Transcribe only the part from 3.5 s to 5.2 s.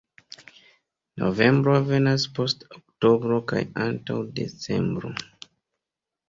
kaj antaŭ decembro.